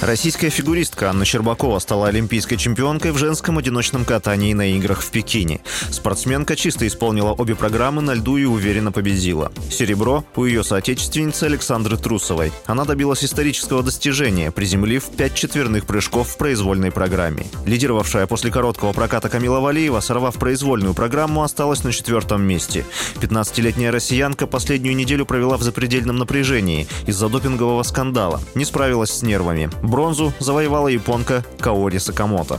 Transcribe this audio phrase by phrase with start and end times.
[0.00, 5.60] Российская фигуристка Анна Щербакова стала олимпийской чемпионкой в женском одиночном катании на играх в Пекине.
[5.90, 9.50] Спортсменка чисто исполнила обе программы на льду и уверенно победила.
[9.70, 12.52] Серебро у ее соотечественницы Александры Трусовой.
[12.66, 17.44] Она добилась исторического достижения, приземлив пять четверных прыжков в произвольной программе.
[17.66, 22.86] Лидировавшая после короткого проката Камила Валиева, сорвав произвольную программу, осталась на четвертом месте.
[23.16, 28.40] 15-летняя россиянка последнюю неделю провела в запредельном напряжении из-за допингового скандала.
[28.54, 29.68] Не справилась с нервами.
[29.88, 32.58] Бронзу завоевала японка Каори Сакамото.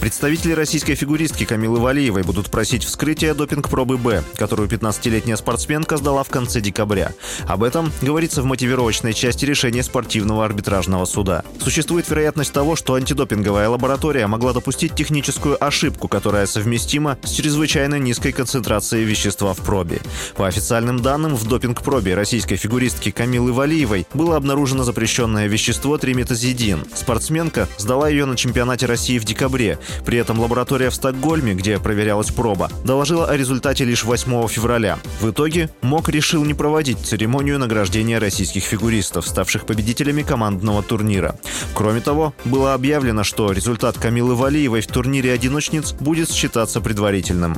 [0.00, 6.30] Представители российской фигуристки Камилы Валиевой будут просить вскрытия допинг-пробы «Б», которую 15-летняя спортсменка сдала в
[6.30, 7.12] конце декабря.
[7.46, 11.44] Об этом говорится в мотивировочной части решения спортивного арбитражного суда.
[11.60, 18.32] Существует вероятность того, что антидопинговая лаборатория могла допустить техническую ошибку, которая совместима с чрезвычайно низкой
[18.32, 20.00] концентрацией вещества в пробе.
[20.34, 26.86] По официальным данным, в допинг-пробе российской фигуристки Камилы Валиевой было обнаружено запрещенное вещество триметазидин.
[26.94, 32.30] Спортсменка сдала ее на чемпионате России в декабре, при этом лаборатория в Стокгольме, где проверялась
[32.30, 34.98] проба, доложила о результате лишь 8 февраля.
[35.20, 41.36] В итоге МОК решил не проводить церемонию награждения российских фигуристов, ставших победителями командного турнира.
[41.74, 47.56] Кроме того, было объявлено, что результат Камилы Валиевой в турнире одиночниц будет считаться предварительным.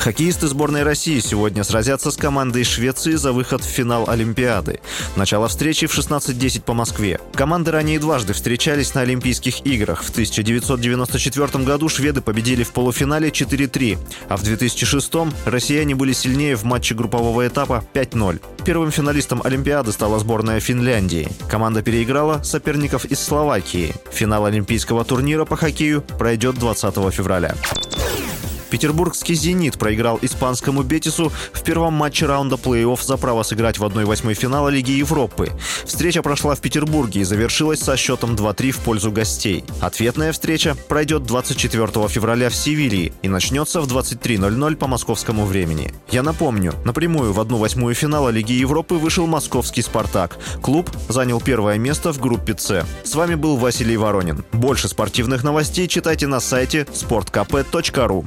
[0.00, 4.80] Хоккеисты сборной России сегодня сразятся с командой Швеции за выход в финал Олимпиады.
[5.14, 7.20] Начало встречи в 16.10 по Москве.
[7.34, 10.02] Команды ранее дважды встречались на Олимпийских играх.
[10.02, 13.98] В 1994 году шведы победили в полуфинале 4-3,
[14.30, 15.12] а в 2006
[15.44, 18.40] россияне были сильнее в матче группового этапа 5-0.
[18.64, 21.28] Первым финалистом Олимпиады стала сборная Финляндии.
[21.46, 23.94] Команда переиграла соперников из Словакии.
[24.10, 27.54] Финал Олимпийского турнира по хоккею пройдет 20 февраля.
[28.70, 34.32] Петербургский «Зенит» проиграл испанскому «Бетису» в первом матче раунда плей-офф за право сыграть в 1-8
[34.34, 35.50] финала Лиги Европы.
[35.84, 39.64] Встреча прошла в Петербурге и завершилась со счетом 2-3 в пользу гостей.
[39.80, 45.92] Ответная встреча пройдет 24 февраля в Севилье и начнется в 23.00 по московскому времени.
[46.10, 50.38] Я напомню, напрямую в 1-8 финала Лиги Европы вышел московский «Спартак».
[50.62, 52.86] Клуб занял первое место в группе «С».
[53.04, 54.44] С вами был Василий Воронин.
[54.52, 58.26] Больше спортивных новостей читайте на сайте sportkp.ru.